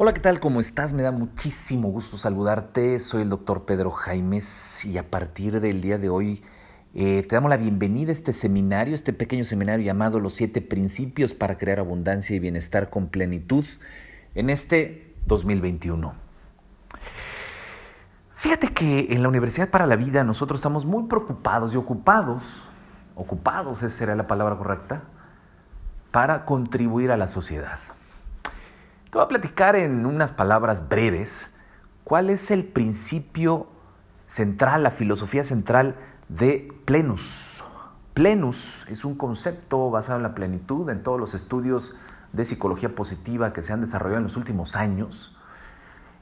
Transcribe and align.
Hola, 0.00 0.12
¿qué 0.12 0.20
tal? 0.20 0.38
¿Cómo 0.38 0.60
estás? 0.60 0.92
Me 0.92 1.02
da 1.02 1.10
muchísimo 1.10 1.88
gusto 1.88 2.16
saludarte. 2.16 3.00
Soy 3.00 3.22
el 3.22 3.30
doctor 3.30 3.64
Pedro 3.64 3.90
Jaimes 3.90 4.84
y 4.84 4.96
a 4.96 5.10
partir 5.10 5.60
del 5.60 5.80
día 5.80 5.98
de 5.98 6.08
hoy 6.08 6.44
eh, 6.94 7.24
te 7.28 7.34
damos 7.34 7.50
la 7.50 7.56
bienvenida 7.56 8.10
a 8.10 8.12
este 8.12 8.32
seminario, 8.32 8.94
este 8.94 9.12
pequeño 9.12 9.42
seminario 9.42 9.84
llamado 9.84 10.20
Los 10.20 10.34
siete 10.34 10.60
principios 10.60 11.34
para 11.34 11.58
crear 11.58 11.80
abundancia 11.80 12.36
y 12.36 12.38
bienestar 12.38 12.90
con 12.90 13.08
plenitud 13.08 13.64
en 14.36 14.50
este 14.50 15.16
2021. 15.26 16.14
Fíjate 18.36 18.68
que 18.68 19.08
en 19.10 19.20
la 19.24 19.28
Universidad 19.28 19.68
para 19.68 19.88
la 19.88 19.96
Vida 19.96 20.22
nosotros 20.22 20.60
estamos 20.60 20.84
muy 20.84 21.08
preocupados 21.08 21.74
y 21.74 21.76
ocupados, 21.76 22.44
ocupados, 23.16 23.82
esa 23.82 23.90
será 23.90 24.14
la 24.14 24.28
palabra 24.28 24.56
correcta, 24.58 25.02
para 26.12 26.44
contribuir 26.44 27.10
a 27.10 27.16
la 27.16 27.26
sociedad. 27.26 27.80
Te 29.10 29.16
voy 29.16 29.24
a 29.24 29.28
platicar 29.28 29.74
en 29.74 30.04
unas 30.04 30.32
palabras 30.32 30.86
breves 30.86 31.50
cuál 32.04 32.28
es 32.28 32.50
el 32.50 32.62
principio 32.66 33.66
central, 34.26 34.82
la 34.82 34.90
filosofía 34.90 35.44
central 35.44 35.96
de 36.28 36.70
plenus. 36.84 37.64
Plenus 38.12 38.84
es 38.90 39.06
un 39.06 39.16
concepto 39.16 39.90
basado 39.90 40.18
en 40.18 40.24
la 40.24 40.34
plenitud, 40.34 40.90
en 40.90 41.02
todos 41.02 41.18
los 41.18 41.32
estudios 41.32 41.94
de 42.34 42.44
psicología 42.44 42.94
positiva 42.94 43.54
que 43.54 43.62
se 43.62 43.72
han 43.72 43.80
desarrollado 43.80 44.18
en 44.18 44.24
los 44.24 44.36
últimos 44.36 44.76
años. 44.76 45.34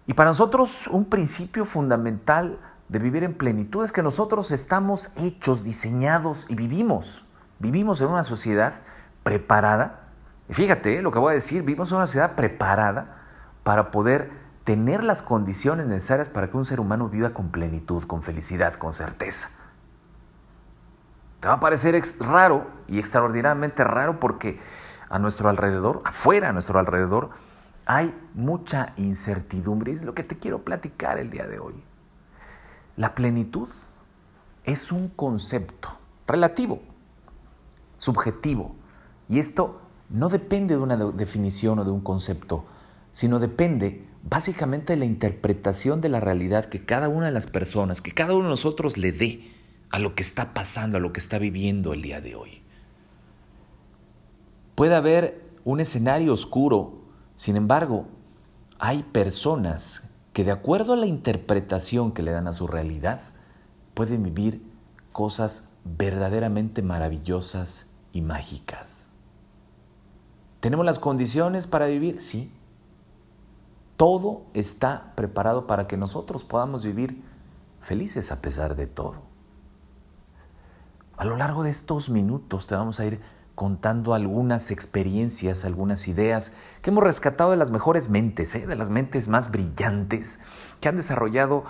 Y 0.07 0.15
para 0.15 0.30
nosotros 0.30 0.87
un 0.87 1.07
principio 1.07 1.65
fundamental 1.65 2.60
de 2.88 3.01
vivir 3.01 3.24
en 3.24 3.34
plenitud 3.34 3.82
es 3.82 3.91
que 3.91 4.05
nosotros 4.05 4.52
estamos 4.52 5.10
hechos, 5.16 5.65
diseñados 5.65 6.46
y 6.48 6.55
vivimos. 6.55 7.24
Vivimos 7.59 8.01
en 8.01 8.07
una 8.10 8.23
sociedad 8.23 8.74
preparada 9.24 10.05
y 10.48 10.55
fíjate 10.55 11.02
lo 11.02 11.10
que 11.10 11.18
voy 11.18 11.32
a 11.32 11.34
decir, 11.34 11.62
vivimos 11.62 11.91
en 11.91 11.98
una 11.98 12.06
sociedad 12.06 12.34
preparada 12.34 13.23
para 13.62 13.91
poder 13.91 14.30
tener 14.64 15.04
las 15.04 15.23
condiciones 15.23 15.87
necesarias 15.87 16.28
para 16.28 16.50
que 16.50 16.56
un 16.56 16.64
ser 16.64 16.80
humano 16.80 17.09
viva 17.09 17.30
con 17.30 17.51
plenitud, 17.51 18.04
con 18.04 18.23
felicidad, 18.23 18.74
con 18.74 18.95
certeza. 18.95 19.48
Te 21.40 21.48
va 21.48 21.54
a 21.54 21.60
parecer 21.60 22.01
raro 22.18 22.66
y 22.88 22.98
extraordinariamente 22.98 23.84
raro 23.84 24.18
porque 24.18 24.60
a 25.09 25.18
nuestro 25.18 25.48
alrededor, 25.48 26.02
afuera 26.04 26.49
a 26.49 26.52
nuestro 26.52 26.78
alrededor, 26.78 27.30
hay 27.84 28.12
mucha 28.34 28.93
incertidumbre. 28.96 29.93
Es 29.93 30.02
lo 30.02 30.15
que 30.15 30.24
te 30.24 30.37
quiero 30.37 30.62
platicar 30.62 31.18
el 31.18 31.30
día 31.30 31.46
de 31.46 31.60
hoy. 31.60 31.84
La 32.96 33.15
plenitud 33.15 33.68
es 34.65 34.90
un 34.90 35.09
concepto 35.09 35.90
relativo, 36.26 36.80
subjetivo, 37.99 38.74
y 39.28 39.38
esto 39.38 39.80
no 40.09 40.29
depende 40.29 40.76
de 40.76 40.80
una 40.80 40.96
definición 40.96 41.79
o 41.79 41.85
de 41.85 41.90
un 41.90 42.01
concepto, 42.01 42.65
sino 43.12 43.38
depende 43.38 44.07
básicamente 44.23 44.93
de 44.93 44.99
la 44.99 45.04
interpretación 45.04 46.01
de 46.01 46.09
la 46.09 46.21
realidad 46.21 46.66
que 46.66 46.85
cada 46.85 47.09
una 47.09 47.26
de 47.26 47.32
las 47.32 47.46
personas, 47.46 48.01
que 48.01 48.12
cada 48.12 48.34
uno 48.34 48.45
de 48.45 48.51
nosotros 48.51 48.96
le 48.96 49.12
dé 49.12 49.52
a 49.90 49.99
lo 49.99 50.15
que 50.15 50.23
está 50.23 50.52
pasando, 50.52 50.96
a 50.96 51.01
lo 51.01 51.12
que 51.12 51.21
está 51.21 51.38
viviendo 51.38 51.93
el 51.93 52.02
día 52.02 52.21
de 52.21 52.34
hoy. 52.34 52.62
Puede 54.74 54.95
haber 54.95 55.43
un 55.65 55.80
escenario 55.80 56.32
oscuro, 56.32 57.01
sin 57.37 57.57
embargo, 57.57 58.07
hay 58.79 59.02
personas 59.04 60.02
que 60.32 60.45
de 60.45 60.51
acuerdo 60.51 60.93
a 60.93 60.96
la 60.96 61.07
interpretación 61.07 62.12
que 62.12 62.23
le 62.23 62.30
dan 62.30 62.46
a 62.46 62.52
su 62.52 62.66
realidad, 62.66 63.23
pueden 63.95 64.22
vivir 64.22 64.62
cosas 65.12 65.69
verdaderamente 65.84 66.82
maravillosas 66.82 67.87
y 68.12 68.21
mágicas. 68.21 69.06
¿Tenemos 70.60 70.84
las 70.84 70.99
condiciones 70.99 71.66
para 71.66 71.87
vivir? 71.87 72.21
Sí. 72.21 72.53
Todo 73.97 74.43
está 74.54 75.12
preparado 75.15 75.66
para 75.66 75.87
que 75.87 75.97
nosotros 75.97 76.44
podamos 76.44 76.84
vivir 76.84 77.22
felices 77.81 78.32
a 78.32 78.43
pesar 78.43 78.77
de 78.77 78.87
todo. 78.87 79.22
A 81.17 81.25
lo 81.25 81.37
largo 81.37 81.62
de 81.62 81.71
estos 81.71 82.11
minutos 82.11 82.67
te 82.67 82.75
vamos 82.75 83.00
a 83.00 83.06
ir 83.06 83.21
contando 83.55 84.12
algunas 84.12 84.71
experiencias, 84.71 85.65
algunas 85.65 86.09
ideas 86.09 86.53
que 86.83 86.91
hemos 86.91 87.03
rescatado 87.03 87.53
de 87.53 87.56
las 87.56 87.71
mejores 87.71 88.11
mentes, 88.11 88.55
¿eh? 88.55 88.67
de 88.67 88.77
las 88.77 88.91
mentes 88.91 89.28
más 89.28 89.50
brillantes, 89.50 90.38
que 90.81 90.91
han 90.91 90.97
desarrollado 90.97 91.65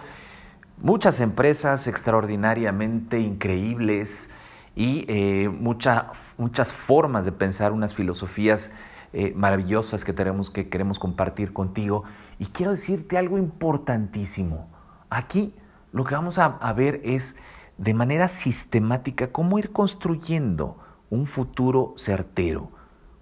muchas 0.78 1.20
empresas 1.20 1.86
extraordinariamente 1.86 3.20
increíbles, 3.20 4.28
y 4.76 5.06
eh, 5.08 5.48
muchas 5.48 6.72
formas 6.72 7.24
de 7.24 7.32
pensar, 7.32 7.72
unas 7.72 7.94
filosofías 7.94 8.70
eh, 9.14 9.32
maravillosas 9.34 10.04
que, 10.04 10.12
tenemos, 10.12 10.50
que 10.50 10.68
queremos 10.68 10.98
compartir 10.98 11.54
contigo. 11.54 12.04
Y 12.38 12.46
quiero 12.46 12.72
decirte 12.72 13.16
algo 13.16 13.38
importantísimo. 13.38 14.68
Aquí 15.08 15.54
lo 15.92 16.04
que 16.04 16.14
vamos 16.14 16.38
a, 16.38 16.44
a 16.44 16.72
ver 16.74 17.00
es 17.04 17.36
de 17.78 17.94
manera 17.94 18.28
sistemática 18.28 19.32
cómo 19.32 19.58
ir 19.58 19.72
construyendo 19.72 20.78
un 21.08 21.26
futuro 21.26 21.94
certero, 21.96 22.70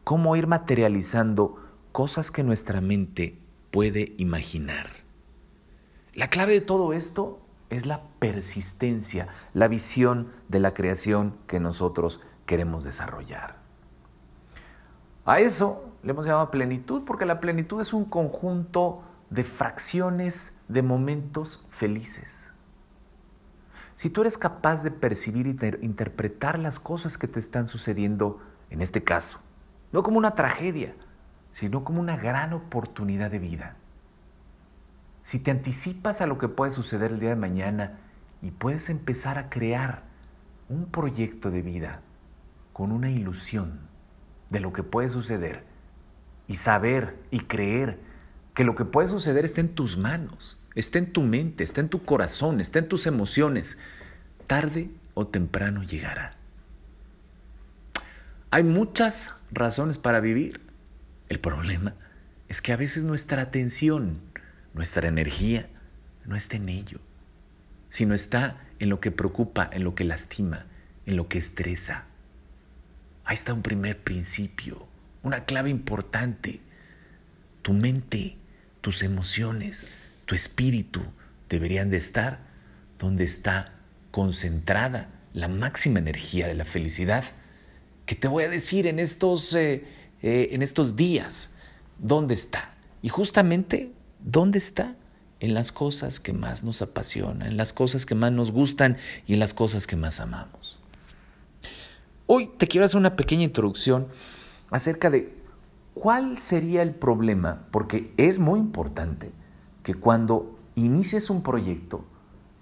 cómo 0.02 0.34
ir 0.34 0.48
materializando 0.48 1.62
cosas 1.92 2.32
que 2.32 2.42
nuestra 2.42 2.80
mente 2.80 3.38
puede 3.70 4.14
imaginar. 4.18 4.86
La 6.14 6.28
clave 6.28 6.54
de 6.54 6.60
todo 6.60 6.92
esto 6.92 7.43
es 7.74 7.86
la 7.86 8.02
persistencia, 8.18 9.28
la 9.52 9.68
visión 9.68 10.32
de 10.48 10.60
la 10.60 10.74
creación 10.74 11.36
que 11.46 11.60
nosotros 11.60 12.20
queremos 12.46 12.84
desarrollar. 12.84 13.56
A 15.24 15.40
eso 15.40 15.92
le 16.02 16.10
hemos 16.10 16.26
llamado 16.26 16.50
plenitud 16.50 17.04
porque 17.04 17.24
la 17.24 17.40
plenitud 17.40 17.80
es 17.80 17.92
un 17.92 18.04
conjunto 18.04 19.02
de 19.30 19.44
fracciones 19.44 20.54
de 20.68 20.82
momentos 20.82 21.64
felices. 21.70 22.52
Si 23.96 24.10
tú 24.10 24.22
eres 24.22 24.36
capaz 24.36 24.82
de 24.82 24.90
percibir 24.90 25.46
e 25.46 25.78
interpretar 25.82 26.58
las 26.58 26.78
cosas 26.78 27.16
que 27.16 27.28
te 27.28 27.38
están 27.38 27.68
sucediendo, 27.68 28.40
en 28.70 28.82
este 28.82 29.02
caso, 29.02 29.38
no 29.92 30.02
como 30.02 30.18
una 30.18 30.34
tragedia, 30.34 30.94
sino 31.52 31.84
como 31.84 32.00
una 32.00 32.16
gran 32.16 32.52
oportunidad 32.52 33.30
de 33.30 33.38
vida, 33.38 33.76
si 35.24 35.38
te 35.38 35.50
anticipas 35.50 36.20
a 36.20 36.26
lo 36.26 36.38
que 36.38 36.48
puede 36.48 36.70
suceder 36.70 37.10
el 37.10 37.18
día 37.18 37.30
de 37.30 37.36
mañana 37.36 37.98
y 38.42 38.50
puedes 38.50 38.90
empezar 38.90 39.38
a 39.38 39.48
crear 39.48 40.02
un 40.68 40.86
proyecto 40.86 41.50
de 41.50 41.62
vida 41.62 42.02
con 42.72 42.92
una 42.92 43.10
ilusión 43.10 43.80
de 44.50 44.60
lo 44.60 44.72
que 44.72 44.82
puede 44.82 45.08
suceder 45.08 45.64
y 46.46 46.56
saber 46.56 47.16
y 47.30 47.40
creer 47.40 47.98
que 48.54 48.64
lo 48.64 48.74
que 48.74 48.84
puede 48.84 49.08
suceder 49.08 49.46
está 49.46 49.62
en 49.62 49.74
tus 49.74 49.96
manos, 49.96 50.58
está 50.74 50.98
en 50.98 51.12
tu 51.12 51.22
mente, 51.22 51.64
está 51.64 51.80
en 51.80 51.88
tu 51.88 52.04
corazón, 52.04 52.60
está 52.60 52.78
en 52.78 52.88
tus 52.88 53.06
emociones, 53.06 53.78
tarde 54.46 54.90
o 55.14 55.26
temprano 55.26 55.82
llegará. 55.82 56.36
Hay 58.50 58.62
muchas 58.62 59.34
razones 59.50 59.98
para 59.98 60.20
vivir. 60.20 60.60
El 61.28 61.40
problema 61.40 61.94
es 62.48 62.60
que 62.60 62.72
a 62.72 62.76
veces 62.76 63.02
nuestra 63.02 63.42
atención 63.42 64.20
nuestra 64.74 65.08
energía 65.08 65.68
no 66.26 66.36
está 66.36 66.56
en 66.56 66.68
ello, 66.68 66.98
sino 67.90 68.14
está 68.14 68.60
en 68.78 68.88
lo 68.88 69.00
que 69.00 69.10
preocupa, 69.10 69.70
en 69.72 69.84
lo 69.84 69.94
que 69.94 70.04
lastima, 70.04 70.66
en 71.06 71.16
lo 71.16 71.28
que 71.28 71.38
estresa. 71.38 72.04
Ahí 73.24 73.34
está 73.34 73.54
un 73.54 73.62
primer 73.62 73.98
principio, 73.98 74.86
una 75.22 75.44
clave 75.44 75.70
importante. 75.70 76.60
Tu 77.62 77.72
mente, 77.72 78.36
tus 78.80 79.02
emociones, 79.02 79.86
tu 80.26 80.34
espíritu 80.34 81.00
deberían 81.48 81.88
de 81.90 81.96
estar 81.96 82.40
donde 82.98 83.24
está 83.24 83.72
concentrada 84.10 85.08
la 85.32 85.48
máxima 85.48 85.98
energía 85.98 86.46
de 86.46 86.54
la 86.54 86.64
felicidad, 86.64 87.24
que 88.06 88.14
te 88.14 88.28
voy 88.28 88.44
a 88.44 88.48
decir 88.48 88.86
en 88.86 88.98
estos, 88.98 89.54
eh, 89.54 89.84
eh, 90.22 90.48
en 90.52 90.62
estos 90.62 90.94
días, 90.94 91.50
¿dónde 91.98 92.34
está? 92.34 92.74
Y 93.02 93.08
justamente 93.08 93.90
¿Dónde 94.24 94.56
está? 94.56 94.96
En 95.38 95.52
las 95.52 95.70
cosas 95.70 96.18
que 96.18 96.32
más 96.32 96.64
nos 96.64 96.80
apasionan, 96.80 97.46
en 97.46 97.58
las 97.58 97.74
cosas 97.74 98.06
que 98.06 98.14
más 98.14 98.32
nos 98.32 98.50
gustan 98.50 98.96
y 99.26 99.34
en 99.34 99.38
las 99.38 99.52
cosas 99.52 99.86
que 99.86 99.96
más 99.96 100.18
amamos. 100.18 100.78
Hoy 102.26 102.50
te 102.56 102.66
quiero 102.66 102.86
hacer 102.86 102.96
una 102.96 103.16
pequeña 103.16 103.44
introducción 103.44 104.08
acerca 104.70 105.10
de 105.10 105.34
cuál 105.92 106.38
sería 106.38 106.80
el 106.80 106.94
problema, 106.94 107.66
porque 107.70 108.14
es 108.16 108.38
muy 108.38 108.58
importante 108.58 109.30
que 109.82 109.92
cuando 109.92 110.58
inicies 110.74 111.28
un 111.28 111.42
proyecto 111.42 112.06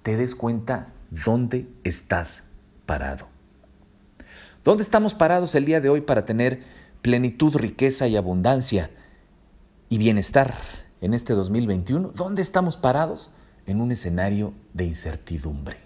te 0.02 0.16
des 0.16 0.34
cuenta 0.34 0.88
dónde 1.10 1.68
estás 1.84 2.42
parado. 2.86 3.28
¿Dónde 4.64 4.82
estamos 4.82 5.14
parados 5.14 5.54
el 5.54 5.64
día 5.64 5.80
de 5.80 5.90
hoy 5.90 6.00
para 6.00 6.24
tener 6.24 6.64
plenitud, 7.02 7.54
riqueza 7.54 8.08
y 8.08 8.16
abundancia 8.16 8.90
y 9.88 9.98
bienestar? 9.98 10.81
En 11.02 11.14
este 11.14 11.34
2021, 11.34 12.12
¿dónde 12.14 12.40
estamos 12.42 12.76
parados? 12.76 13.30
En 13.66 13.80
un 13.80 13.92
escenario 13.92 14.54
de 14.72 14.84
incertidumbre. 14.84 15.76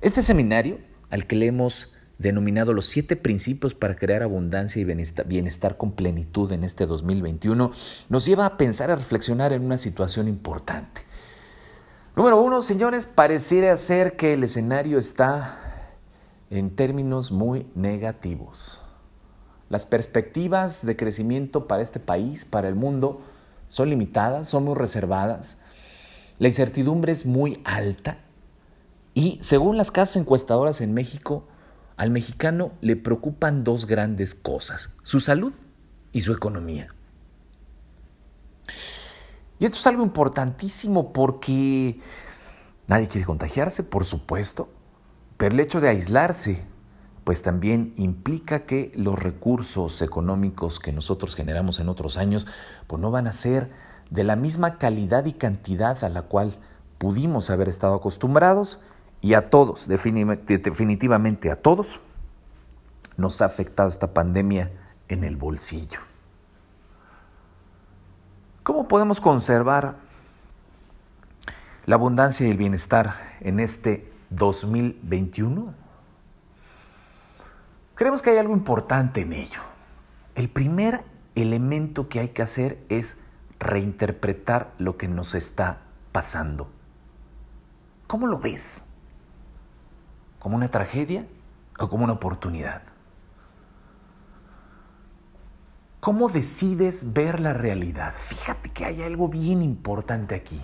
Este 0.00 0.22
seminario, 0.22 0.78
al 1.10 1.26
que 1.26 1.36
le 1.36 1.46
hemos 1.46 1.92
denominado 2.18 2.72
los 2.72 2.86
siete 2.86 3.16
principios 3.16 3.74
para 3.74 3.96
crear 3.96 4.22
abundancia 4.22 4.80
y 4.80 4.84
bienestar, 4.84 5.76
con 5.76 5.92
plenitud 5.92 6.52
en 6.52 6.64
este 6.64 6.86
2021, 6.86 7.72
nos 8.08 8.26
lleva 8.26 8.46
a 8.46 8.56
pensar, 8.56 8.90
a 8.90 8.96
reflexionar 8.96 9.52
en 9.52 9.64
una 9.64 9.76
situación 9.76 10.28
importante. 10.28 11.02
Número 12.14 12.40
uno, 12.40 12.62
señores, 12.62 13.06
pareciera 13.06 13.76
ser 13.76 14.16
que 14.16 14.34
el 14.34 14.44
escenario 14.44 14.98
está 14.98 15.58
en 16.48 16.70
términos 16.70 17.32
muy 17.32 17.66
negativos. 17.74 18.79
Las 19.70 19.86
perspectivas 19.86 20.84
de 20.84 20.96
crecimiento 20.96 21.68
para 21.68 21.82
este 21.82 22.00
país, 22.00 22.44
para 22.44 22.68
el 22.68 22.74
mundo, 22.74 23.22
son 23.68 23.88
limitadas, 23.88 24.48
son 24.48 24.64
muy 24.64 24.74
reservadas. 24.74 25.58
La 26.40 26.48
incertidumbre 26.48 27.12
es 27.12 27.24
muy 27.24 27.62
alta 27.64 28.18
y 29.14 29.38
según 29.42 29.76
las 29.76 29.92
casas 29.92 30.16
encuestadoras 30.16 30.80
en 30.80 30.92
México, 30.92 31.46
al 31.96 32.10
mexicano 32.10 32.72
le 32.80 32.96
preocupan 32.96 33.62
dos 33.62 33.86
grandes 33.86 34.34
cosas, 34.34 34.90
su 35.04 35.20
salud 35.20 35.54
y 36.12 36.22
su 36.22 36.32
economía. 36.32 36.92
Y 39.60 39.66
esto 39.66 39.78
es 39.78 39.86
algo 39.86 40.02
importantísimo 40.02 41.12
porque 41.12 42.00
nadie 42.88 43.06
quiere 43.06 43.26
contagiarse, 43.26 43.84
por 43.84 44.04
supuesto, 44.04 44.68
pero 45.36 45.54
el 45.54 45.60
hecho 45.60 45.80
de 45.80 45.90
aislarse 45.90 46.64
pues 47.24 47.42
también 47.42 47.92
implica 47.96 48.66
que 48.66 48.92
los 48.94 49.18
recursos 49.18 50.02
económicos 50.02 50.80
que 50.80 50.92
nosotros 50.92 51.34
generamos 51.34 51.80
en 51.80 51.88
otros 51.88 52.16
años, 52.16 52.46
pues 52.86 53.00
no 53.00 53.10
van 53.10 53.26
a 53.26 53.32
ser 53.32 53.70
de 54.10 54.24
la 54.24 54.36
misma 54.36 54.78
calidad 54.78 55.24
y 55.26 55.32
cantidad 55.32 56.02
a 56.02 56.08
la 56.08 56.22
cual 56.22 56.58
pudimos 56.98 57.50
haber 57.50 57.68
estado 57.68 57.94
acostumbrados 57.94 58.80
y 59.20 59.34
a 59.34 59.50
todos, 59.50 59.86
definitivamente 59.86 61.50
a 61.50 61.56
todos, 61.56 62.00
nos 63.16 63.42
ha 63.42 63.46
afectado 63.46 63.88
esta 63.88 64.14
pandemia 64.14 64.70
en 65.08 65.24
el 65.24 65.36
bolsillo. 65.36 66.00
¿Cómo 68.62 68.88
podemos 68.88 69.20
conservar 69.20 69.96
la 71.86 71.94
abundancia 71.96 72.46
y 72.46 72.50
el 72.50 72.56
bienestar 72.56 73.36
en 73.40 73.60
este 73.60 74.10
2021? 74.30 75.74
Creemos 78.00 78.22
que 78.22 78.30
hay 78.30 78.38
algo 78.38 78.54
importante 78.54 79.20
en 79.20 79.34
ello. 79.34 79.60
El 80.34 80.48
primer 80.48 81.04
elemento 81.34 82.08
que 82.08 82.20
hay 82.20 82.28
que 82.30 82.40
hacer 82.40 82.82
es 82.88 83.18
reinterpretar 83.58 84.72
lo 84.78 84.96
que 84.96 85.06
nos 85.06 85.34
está 85.34 85.80
pasando. 86.10 86.70
¿Cómo 88.06 88.26
lo 88.26 88.38
ves? 88.38 88.84
¿Como 90.38 90.56
una 90.56 90.70
tragedia 90.70 91.26
o 91.78 91.90
como 91.90 92.04
una 92.04 92.14
oportunidad? 92.14 92.80
¿Cómo 96.00 96.30
decides 96.30 97.12
ver 97.12 97.38
la 97.38 97.52
realidad? 97.52 98.14
Fíjate 98.28 98.70
que 98.70 98.86
hay 98.86 99.02
algo 99.02 99.28
bien 99.28 99.60
importante 99.60 100.34
aquí. 100.34 100.62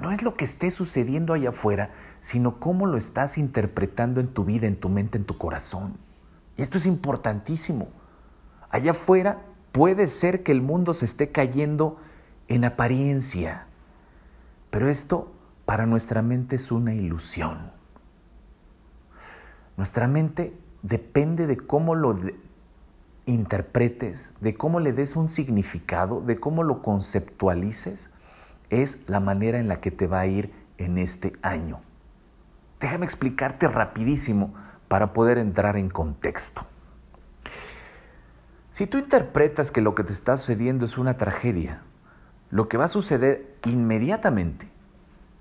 No 0.00 0.10
es 0.10 0.24
lo 0.24 0.34
que 0.34 0.44
esté 0.44 0.72
sucediendo 0.72 1.34
allá 1.34 1.50
afuera, 1.50 1.90
sino 2.20 2.58
cómo 2.58 2.86
lo 2.86 2.96
estás 2.96 3.38
interpretando 3.38 4.20
en 4.20 4.26
tu 4.26 4.44
vida, 4.44 4.66
en 4.66 4.74
tu 4.74 4.88
mente, 4.88 5.18
en 5.18 5.24
tu 5.24 5.38
corazón. 5.38 6.02
Esto 6.56 6.78
es 6.78 6.86
importantísimo. 6.86 7.88
Allá 8.70 8.92
afuera 8.92 9.42
puede 9.72 10.06
ser 10.06 10.42
que 10.42 10.52
el 10.52 10.62
mundo 10.62 10.94
se 10.94 11.04
esté 11.04 11.30
cayendo 11.32 11.98
en 12.48 12.64
apariencia, 12.64 13.66
pero 14.70 14.88
esto 14.88 15.32
para 15.64 15.86
nuestra 15.86 16.22
mente 16.22 16.56
es 16.56 16.70
una 16.70 16.94
ilusión. 16.94 17.72
Nuestra 19.76 20.06
mente 20.06 20.56
depende 20.82 21.46
de 21.46 21.56
cómo 21.56 21.94
lo 21.94 22.16
interpretes, 23.26 24.34
de 24.40 24.54
cómo 24.54 24.80
le 24.80 24.92
des 24.92 25.16
un 25.16 25.28
significado, 25.28 26.20
de 26.20 26.38
cómo 26.38 26.62
lo 26.62 26.82
conceptualices, 26.82 28.10
es 28.70 29.08
la 29.08 29.20
manera 29.20 29.58
en 29.58 29.68
la 29.68 29.80
que 29.80 29.90
te 29.90 30.06
va 30.06 30.20
a 30.20 30.26
ir 30.26 30.52
en 30.78 30.98
este 30.98 31.32
año. 31.42 31.80
Déjame 32.80 33.06
explicarte 33.06 33.66
rapidísimo 33.68 34.54
para 34.88 35.12
poder 35.12 35.38
entrar 35.38 35.76
en 35.76 35.88
contexto. 35.88 36.66
Si 38.72 38.86
tú 38.86 38.98
interpretas 38.98 39.70
que 39.70 39.80
lo 39.80 39.94
que 39.94 40.04
te 40.04 40.12
está 40.12 40.36
sucediendo 40.36 40.84
es 40.84 40.98
una 40.98 41.16
tragedia, 41.16 41.82
lo 42.50 42.68
que 42.68 42.76
va 42.76 42.86
a 42.86 42.88
suceder 42.88 43.54
inmediatamente 43.64 44.68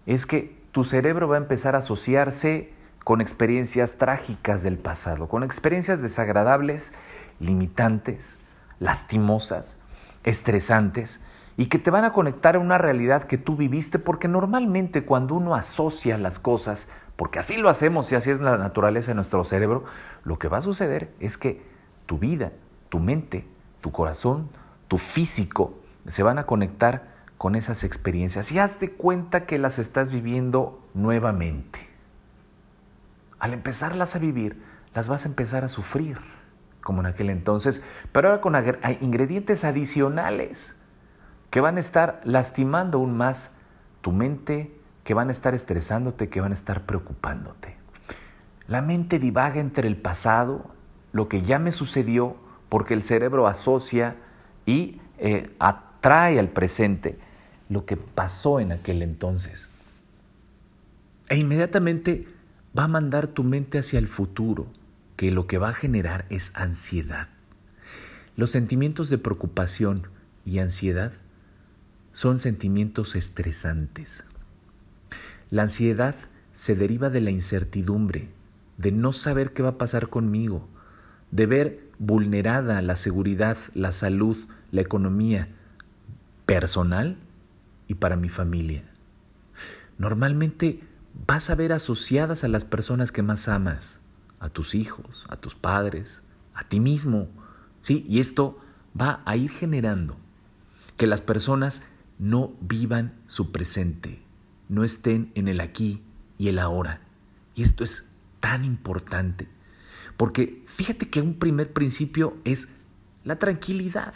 es 0.05 0.25
que 0.25 0.55
tu 0.71 0.83
cerebro 0.83 1.27
va 1.27 1.35
a 1.35 1.39
empezar 1.39 1.75
a 1.75 1.79
asociarse 1.79 2.73
con 3.03 3.21
experiencias 3.21 3.97
trágicas 3.97 4.63
del 4.63 4.77
pasado, 4.77 5.27
con 5.27 5.43
experiencias 5.43 6.01
desagradables, 6.01 6.93
limitantes, 7.39 8.37
lastimosas, 8.79 9.77
estresantes, 10.23 11.19
y 11.57 11.67
que 11.67 11.79
te 11.79 11.91
van 11.91 12.05
a 12.05 12.13
conectar 12.13 12.55
a 12.55 12.59
una 12.59 12.77
realidad 12.77 13.23
que 13.23 13.37
tú 13.37 13.55
viviste, 13.55 13.99
porque 13.99 14.27
normalmente 14.27 15.05
cuando 15.05 15.35
uno 15.35 15.53
asocia 15.53 16.17
las 16.17 16.39
cosas 16.39 16.87
porque 17.15 17.39
así 17.39 17.57
lo 17.57 17.69
hacemos 17.69 18.11
y 18.11 18.15
así 18.15 18.31
es 18.31 18.39
la 18.39 18.57
naturaleza 18.57 19.11
de 19.11 19.15
nuestro 19.15 19.43
cerebro, 19.43 19.85
lo 20.23 20.39
que 20.39 20.47
va 20.47 20.57
a 20.57 20.61
suceder 20.61 21.13
es 21.19 21.37
que 21.37 21.61
tu 22.05 22.17
vida, 22.17 22.51
tu 22.89 22.99
mente, 22.99 23.45
tu 23.81 23.91
corazón, 23.91 24.49
tu 24.87 24.97
físico 24.97 25.77
se 26.07 26.23
van 26.23 26.37
a 26.39 26.45
conectar 26.45 27.13
con 27.37 27.55
esas 27.55 27.83
experiencias 27.83 28.51
y 28.51 28.59
hazte 28.59 28.91
cuenta 28.91 29.45
que 29.45 29.57
las 29.57 29.79
estás 29.79 30.09
viviendo 30.09 30.81
nuevamente. 30.93 31.79
Al 33.39 33.53
empezarlas 33.53 34.15
a 34.15 34.19
vivir, 34.19 34.61
las 34.93 35.09
vas 35.09 35.25
a 35.25 35.27
empezar 35.27 35.63
a 35.63 35.69
sufrir, 35.69 36.19
como 36.81 37.01
en 37.01 37.07
aquel 37.07 37.29
entonces, 37.29 37.81
pero 38.11 38.29
ahora 38.29 38.41
con 38.41 38.55
ingredientes 39.01 39.63
adicionales 39.63 40.75
que 41.49 41.61
van 41.61 41.77
a 41.77 41.81
estar 41.81 42.21
lastimando 42.23 42.97
aún 42.99 43.17
más 43.17 43.51
tu 44.01 44.11
mente, 44.11 44.73
que 45.03 45.13
van 45.13 45.29
a 45.29 45.31
estar 45.31 45.53
estresándote, 45.53 46.29
que 46.29 46.41
van 46.41 46.51
a 46.51 46.55
estar 46.55 46.85
preocupándote. 46.85 47.75
La 48.67 48.81
mente 48.81 49.19
divaga 49.19 49.59
entre 49.59 49.87
el 49.87 49.97
pasado, 49.97 50.71
lo 51.11 51.27
que 51.27 51.41
ya 51.41 51.59
me 51.59 51.71
sucedió, 51.71 52.37
porque 52.69 52.93
el 52.93 53.03
cerebro 53.03 53.47
asocia 53.47 54.15
y 54.65 55.01
eh, 55.17 55.53
atrae 55.59 56.39
al 56.39 56.49
presente 56.49 57.19
lo 57.69 57.85
que 57.85 57.97
pasó 57.97 58.59
en 58.59 58.71
aquel 58.71 59.01
entonces. 59.01 59.69
E 61.29 61.37
inmediatamente 61.37 62.27
va 62.77 62.85
a 62.85 62.87
mandar 62.87 63.27
tu 63.27 63.43
mente 63.43 63.79
hacia 63.79 63.99
el 63.99 64.07
futuro, 64.07 64.67
que 65.15 65.31
lo 65.31 65.47
que 65.47 65.57
va 65.57 65.69
a 65.69 65.73
generar 65.73 66.25
es 66.29 66.51
ansiedad. 66.55 67.27
Los 68.35 68.49
sentimientos 68.51 69.09
de 69.09 69.17
preocupación 69.17 70.07
y 70.45 70.59
ansiedad 70.59 71.11
son 72.13 72.39
sentimientos 72.39 73.15
estresantes. 73.15 74.23
La 75.53 75.61
ansiedad 75.61 76.15
se 76.51 76.73
deriva 76.73 77.11
de 77.11 77.21
la 77.21 77.29
incertidumbre, 77.29 78.27
de 78.79 78.91
no 78.91 79.11
saber 79.11 79.53
qué 79.53 79.61
va 79.61 79.69
a 79.69 79.77
pasar 79.77 80.09
conmigo, 80.09 80.67
de 81.29 81.45
ver 81.45 81.91
vulnerada 81.99 82.81
la 82.81 82.95
seguridad, 82.95 83.55
la 83.75 83.91
salud, 83.91 84.35
la 84.71 84.81
economía 84.81 85.49
personal 86.47 87.17
y 87.87 87.93
para 87.93 88.15
mi 88.15 88.29
familia. 88.29 88.83
Normalmente 89.99 90.79
vas 91.27 91.51
a 91.51 91.55
ver 91.55 91.71
asociadas 91.71 92.43
a 92.43 92.47
las 92.47 92.65
personas 92.65 93.11
que 93.11 93.21
más 93.21 93.47
amas, 93.47 93.99
a 94.39 94.49
tus 94.49 94.73
hijos, 94.73 95.27
a 95.29 95.35
tus 95.35 95.53
padres, 95.53 96.23
a 96.55 96.67
ti 96.67 96.79
mismo, 96.79 97.27
¿sí? 97.81 98.03
Y 98.09 98.21
esto 98.21 98.59
va 98.99 99.21
a 99.23 99.35
ir 99.35 99.51
generando 99.51 100.17
que 100.97 101.05
las 101.05 101.21
personas 101.21 101.83
no 102.17 102.53
vivan 102.59 103.13
su 103.27 103.51
presente, 103.51 104.23
no 104.69 104.83
estén 104.83 105.31
en 105.35 105.47
el 105.47 105.59
aquí 105.59 106.03
y 106.37 106.49
el 106.49 106.59
ahora. 106.59 107.01
Y 107.55 107.63
esto 107.63 107.83
es 107.83 108.07
tan 108.39 108.65
importante, 108.65 109.47
porque 110.17 110.63
fíjate 110.67 111.09
que 111.09 111.21
un 111.21 111.35
primer 111.35 111.71
principio 111.73 112.37
es 112.43 112.67
la 113.23 113.37
tranquilidad. 113.37 114.13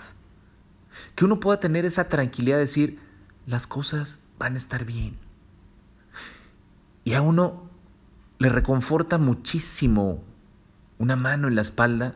Que 1.16 1.26
uno 1.26 1.40
pueda 1.40 1.60
tener 1.60 1.86
esa 1.86 2.10
tranquilidad 2.10 2.58
de 2.58 2.62
decir, 2.62 3.00
las 3.46 3.68
cosas 3.68 4.20
van 4.38 4.56
a 4.56 4.58
estar 4.58 4.86
bien. 4.86 5.18
Y 7.04 7.14
a 7.14 7.22
uno 7.22 7.70
le 8.40 8.50
reconforta 8.50 9.18
muchísimo 9.18 10.24
una 10.98 11.16
mano 11.16 11.48
en 11.48 11.56
la 11.56 11.62
espalda, 11.62 12.16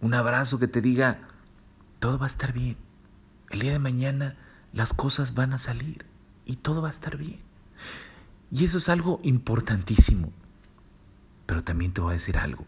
un 0.00 0.14
abrazo 0.14 0.58
que 0.58 0.68
te 0.68 0.80
diga, 0.80 1.20
todo 2.00 2.18
va 2.18 2.26
a 2.26 2.28
estar 2.28 2.52
bien. 2.52 2.76
El 3.50 3.60
día 3.60 3.72
de 3.72 3.78
mañana 3.78 4.36
las 4.72 4.92
cosas 4.92 5.34
van 5.34 5.52
a 5.52 5.58
salir 5.58 6.06
y 6.44 6.56
todo 6.56 6.82
va 6.82 6.88
a 6.88 6.90
estar 6.90 7.16
bien. 7.16 7.38
Y 8.52 8.64
eso 8.64 8.78
es 8.78 8.88
algo 8.88 9.18
importantísimo. 9.22 10.30
Pero 11.46 11.64
también 11.64 11.92
te 11.92 12.00
voy 12.00 12.10
a 12.10 12.14
decir 12.14 12.36
algo. 12.36 12.64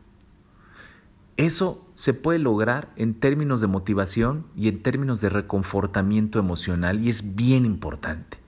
Eso 1.36 1.84
se 1.94 2.14
puede 2.14 2.38
lograr 2.38 2.92
en 2.96 3.14
términos 3.14 3.60
de 3.60 3.66
motivación 3.66 4.46
y 4.56 4.68
en 4.68 4.82
términos 4.82 5.20
de 5.20 5.28
reconfortamiento 5.28 6.38
emocional 6.38 7.00
y 7.00 7.10
es 7.10 7.34
bien 7.34 7.66
importante. 7.66 8.38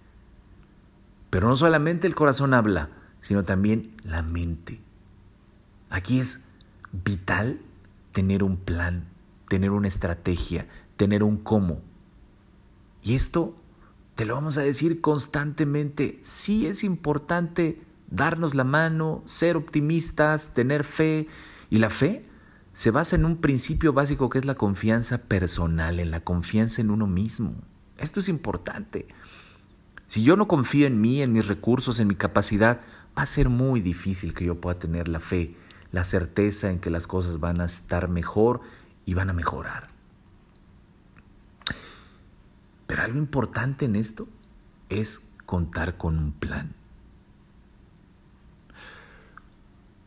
Pero 1.31 1.49
no 1.49 1.57
solamente 1.57 2.07
el 2.07 2.15
corazón 2.15 2.55
habla, 2.55 2.91
sino 3.21 3.45
también 3.45 3.93
la 4.05 4.23
mente. 4.23 4.81
Aquí 5.91 6.21
es 6.21 6.41
vital 6.93 7.61
tener 8.13 8.45
un 8.45 8.57
plan, 8.57 9.05
tener 9.49 9.73
una 9.73 9.89
estrategia, 9.89 10.67
tener 10.97 11.23
un 11.23 11.37
cómo. 11.37 11.81
Y 13.03 13.15
esto 13.15 13.57
te 14.17 14.25
lo 14.25 14.35
vamos 14.35 14.57
a 14.57 14.63
decir 14.63 15.03
constantemente. 15.03 16.19
Sí 16.23 16.67
es 16.67 16.83
importante 16.85 17.83
darnos 18.11 18.55
la 18.55 18.65
mano, 18.65 19.23
ser 19.27 19.57
optimistas, 19.57 20.55
tener 20.55 20.85
fe. 20.85 21.29
Y 21.69 21.79
la 21.79 21.91
fe 21.91 22.25
se 22.73 22.91
basa 22.91 23.17
en 23.17 23.27
un 23.27 23.37
principio 23.37 23.93
básico 23.93 24.31
que 24.31 24.39
es 24.39 24.47
la 24.47 24.55
confianza 24.55 25.19
personal, 25.19 26.01
en 26.01 26.11
la 26.11 26.21
confianza 26.21 26.81
en 26.81 26.91
uno 26.91 27.07
mismo. 27.07 27.55
Esto 27.99 28.21
es 28.21 28.31
importante. 28.31 29.07
Si 30.07 30.23
yo 30.23 30.37
no 30.37 30.49
confío 30.49 30.87
en 30.87 30.99
mí, 31.01 31.21
en 31.21 31.33
mis 31.33 31.47
recursos, 31.47 32.01
en 32.01 32.09
mi 32.09 32.15
capacidad, 32.15 32.81
va 33.17 33.23
a 33.23 33.27
ser 33.27 33.51
muy 33.51 33.83
difícil 33.83 34.33
que 34.33 34.47
yo 34.47 34.61
pueda 34.61 34.79
tener 34.79 35.09
la 35.09 35.21
fe, 35.21 35.57
la 35.93 36.05
certeza 36.05 36.71
en 36.71 36.79
que 36.79 36.91
las 36.91 37.07
cosas 37.07 37.39
van 37.39 37.61
a 37.61 37.67
estar 37.67 38.09
mejor 38.09 38.63
y 39.05 39.13
van 39.13 39.29
a 39.29 39.35
mejorar. 39.35 39.96
Pero 42.87 43.03
algo 43.03 43.19
importante 43.19 43.85
en 43.85 43.97
esto 43.97 44.29
es 44.89 45.21
contar 45.45 45.97
con 45.97 46.19
un 46.19 46.33
plan. 46.33 46.75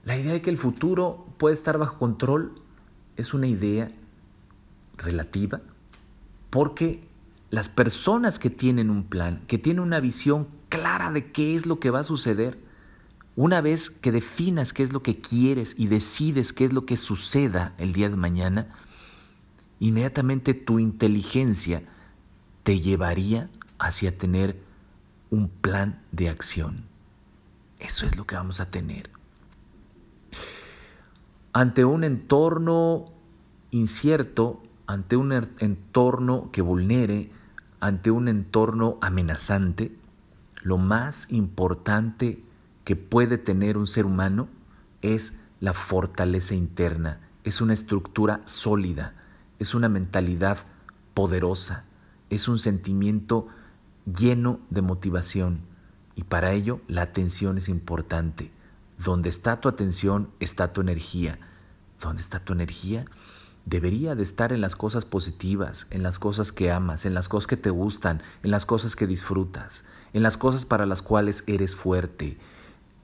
La 0.06 0.18
idea 0.18 0.34
de 0.34 0.42
que 0.42 0.50
el 0.50 0.58
futuro 0.58 1.28
puede 1.38 1.54
estar 1.54 1.78
bajo 1.78 1.98
control 1.98 2.62
es 3.18 3.34
una 3.34 3.48
idea 3.48 3.92
relativa 4.98 5.62
porque 6.50 7.04
las 7.52 7.70
personas 7.70 8.40
que 8.40 8.50
tienen 8.50 8.90
un 8.90 9.04
plan, 9.04 9.42
que 9.48 9.58
tienen 9.58 9.84
una 9.84 10.00
visión 10.00 10.48
clara 10.70 11.12
de 11.12 11.32
qué 11.32 11.56
es 11.56 11.66
lo 11.66 11.80
que 11.80 11.90
va 11.90 12.00
a 12.00 12.04
suceder, 12.04 12.60
una 13.36 13.62
vez 13.62 13.90
que 13.90 14.12
definas 14.12 14.74
qué 14.74 14.84
es 14.84 14.94
lo 14.94 15.02
que 15.02 15.16
quieres 15.16 15.76
y 15.78 15.88
decides 15.88 16.54
qué 16.54 16.66
es 16.66 16.74
lo 16.74 16.86
que 16.86 16.98
suceda 16.98 17.74
el 17.78 17.94
día 17.94 18.10
de 18.10 18.16
mañana, 18.16 18.76
inmediatamente 19.80 20.54
tu 20.54 20.80
inteligencia 20.80 21.84
te 22.64 22.80
llevaría 22.80 23.50
hacia 23.78 24.18
tener 24.18 24.60
un 25.30 25.50
plan 25.50 26.02
de 26.12 26.30
acción. 26.30 26.86
Eso 27.80 28.06
es 28.06 28.18
lo 28.18 28.26
que 28.26 28.36
vamos 28.36 28.60
a 28.60 28.70
tener. 28.70 29.10
Ante 31.54 31.86
un 31.86 32.04
entorno 32.04 33.12
incierto, 33.72 34.62
ante 34.88 35.16
un 35.16 35.32
er-, 35.32 35.52
entorno 35.60 36.50
que 36.52 36.62
vulnere, 36.62 37.32
ante 37.80 38.12
un 38.12 38.28
entorno 38.28 38.98
amenazante, 39.02 39.96
lo 40.62 40.78
más 40.78 41.28
importante 41.30 42.44
que 42.84 42.96
puede 42.96 43.38
tener 43.38 43.78
un 43.78 43.88
ser 43.88 44.06
humano 44.06 44.50
es 45.02 45.34
la 45.60 45.74
fortaleza 45.74 46.56
interna, 46.56 47.20
es 47.44 47.62
una 47.62 47.74
estructura 47.74 48.42
sólida, 48.46 49.14
es 49.60 49.74
una 49.74 49.90
mentalidad 49.90 50.58
poderosa, 51.14 51.86
es 52.30 52.48
un 52.48 52.60
sentimiento 52.60 53.48
lleno 54.06 54.60
de 54.70 54.82
motivación 54.82 55.62
y 56.16 56.24
para 56.24 56.52
ello 56.52 56.82
la 56.88 57.04
atención 57.04 57.58
es 57.58 57.70
importante. 57.70 58.52
Donde 58.98 59.30
está 59.30 59.62
tu 59.62 59.70
atención 59.70 60.30
está 60.40 60.74
tu 60.74 60.82
energía. 60.82 61.40
¿Dónde 62.02 62.22
está 62.22 62.40
tu 62.40 62.54
energía? 62.54 63.06
Debería 63.66 64.16
de 64.16 64.24
estar 64.24 64.52
en 64.52 64.62
las 64.62 64.76
cosas 64.76 65.06
positivas, 65.06 65.88
en 65.92 66.04
las 66.04 66.20
cosas 66.20 66.52
que 66.52 66.72
amas, 66.72 67.06
en 67.06 67.14
las 67.14 67.30
cosas 67.30 67.48
que 67.48 67.58
te 67.58 67.70
gustan, 67.70 68.22
en 68.44 68.52
las 68.52 68.66
cosas 68.66 68.96
que 68.96 69.08
disfrutas, 69.08 69.86
en 70.12 70.24
las 70.24 70.38
cosas 70.38 70.66
para 70.66 70.86
las 70.86 71.02
cuales 71.02 71.44
eres 71.48 71.76
fuerte. 71.76 72.38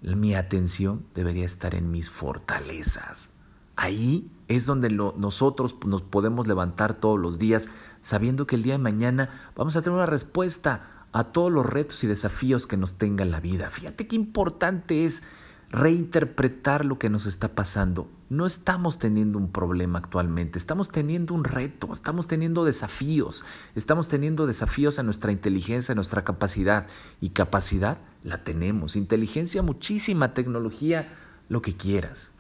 Mi 0.01 0.36
atención 0.36 1.05
debería 1.13 1.46
estar 1.46 1.75
en 1.75 1.91
mis 1.91 2.10
fortalezas. 2.10 3.32
Ahí 3.75 4.32
es 4.48 4.65
donde 4.65 4.89
nosotros 4.89 5.75
nos 5.86 6.01
podemos 6.01 6.48
levantar 6.48 6.96
todos 6.96 7.20
los 7.20 7.39
días 7.39 7.70
sabiendo 8.01 8.46
que 8.46 8.55
el 8.55 8.63
día 8.63 8.74
de 8.74 8.79
mañana 8.79 9.29
vamos 9.55 9.75
a 9.75 9.82
tener 9.82 9.96
una 9.98 10.05
respuesta 10.05 11.08
a 11.12 11.25
todos 11.25 11.51
los 11.51 11.65
retos 11.65 12.03
y 12.03 12.08
desafíos 12.08 12.67
que 12.67 12.77
nos 12.77 12.96
tenga 12.96 13.25
la 13.25 13.39
vida. 13.39 13.70
Fíjate 13.70 14.08
qué 14.08 14.15
importante 14.15 15.05
es 15.05 15.24
reinterpretar 15.72 16.86
lo 16.86 17.00
que 17.00 17.10
nos 17.10 17.25
está 17.25 17.55
pasando. 17.55 18.10
No 18.29 18.46
estamos 18.46 19.00
teniendo 19.00 19.38
un 19.38 19.51
problema 19.51 20.00
actualmente, 20.00 20.60
estamos 20.60 20.89
teniendo 20.89 21.34
un 21.34 21.44
reto, 21.44 21.94
estamos 21.94 22.27
teniendo 22.27 22.65
desafíos, 22.65 23.44
estamos 23.75 24.08
teniendo 24.08 24.46
desafíos 24.48 25.00
a 25.00 25.03
nuestra 25.03 25.32
inteligencia, 25.32 25.94
a 25.94 25.96
nuestra 25.96 26.24
capacidad. 26.24 26.88
Y 27.22 27.29
capacidad 27.29 27.98
la 28.24 28.44
tenemos, 28.44 28.96
inteligencia 28.96 29.62
muchísima, 29.62 30.34
tecnología, 30.34 31.13
lo 31.50 31.62
que 31.62 31.75
quieras. 31.75 32.32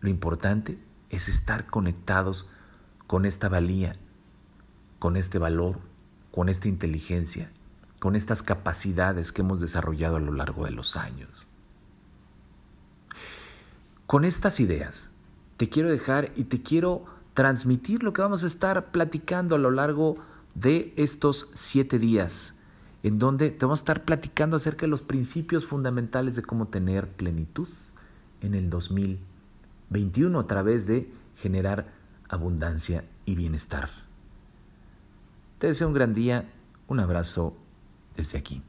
Lo 0.00 0.08
importante 0.08 0.78
es 1.10 1.28
estar 1.28 1.66
conectados 1.66 2.48
con 3.06 3.26
esta 3.26 3.48
valía, 3.48 3.96
con 4.98 5.16
este 5.16 5.38
valor, 5.38 5.78
con 6.30 6.48
esta 6.48 6.68
inteligencia, 6.68 7.50
con 7.98 8.16
estas 8.16 8.42
capacidades 8.42 9.30
que 9.32 9.42
hemos 9.42 9.60
desarrollado 9.60 10.16
a 10.16 10.20
lo 10.20 10.32
largo 10.32 10.64
de 10.64 10.70
los 10.70 10.96
años. 10.96 11.46
Con 14.06 14.24
estas 14.24 14.58
ideas 14.58 15.10
te 15.56 15.68
quiero 15.68 15.90
dejar 15.90 16.32
y 16.34 16.44
te 16.44 16.62
quiero 16.62 17.04
transmitir 17.34 18.02
lo 18.02 18.12
que 18.12 18.22
vamos 18.22 18.42
a 18.42 18.46
estar 18.46 18.90
platicando 18.90 19.54
a 19.54 19.58
lo 19.58 19.70
largo 19.70 20.16
de 20.54 20.94
estos 20.96 21.50
siete 21.52 21.98
días, 21.98 22.54
en 23.02 23.18
donde 23.18 23.50
te 23.50 23.66
vamos 23.66 23.80
a 23.80 23.82
estar 23.82 24.04
platicando 24.04 24.56
acerca 24.56 24.82
de 24.82 24.88
los 24.88 25.02
principios 25.02 25.66
fundamentales 25.66 26.36
de 26.36 26.42
cómo 26.42 26.68
tener 26.68 27.08
plenitud 27.08 27.68
en 28.40 28.54
el 28.54 28.70
2020 28.70 29.29
21 29.90 30.38
a 30.38 30.46
través 30.46 30.86
de 30.86 31.12
generar 31.36 31.92
abundancia 32.28 33.04
y 33.26 33.34
bienestar. 33.34 33.90
Te 35.58 35.66
deseo 35.66 35.88
un 35.88 35.94
gran 35.94 36.14
día, 36.14 36.50
un 36.88 37.00
abrazo 37.00 37.56
desde 38.16 38.38
aquí. 38.38 38.62